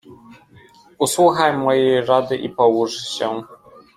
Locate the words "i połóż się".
2.37-3.43